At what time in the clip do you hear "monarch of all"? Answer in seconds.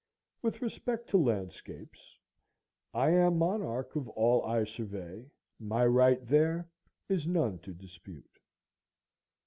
3.37-4.43